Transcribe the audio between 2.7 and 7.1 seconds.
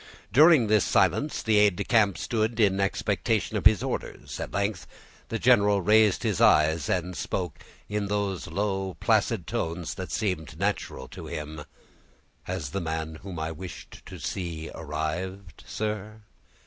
expectation of his orders. At length the general raised his eyes,